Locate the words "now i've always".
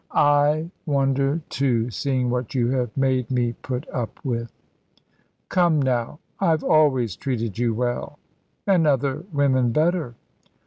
5.79-7.15